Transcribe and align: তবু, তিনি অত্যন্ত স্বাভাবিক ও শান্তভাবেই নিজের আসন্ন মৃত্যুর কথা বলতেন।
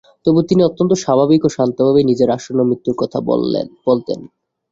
তবু, 0.25 0.39
তিনি 0.41 0.61
অত্যন্ত 0.63 0.91
স্বাভাবিক 1.03 1.41
ও 1.45 1.49
শান্তভাবেই 1.49 2.05
নিজের 2.05 2.29
আসন্ন 2.29 2.59
মৃত্যুর 2.63 2.95
কথা 2.97 3.17
বলতেন। 3.87 4.19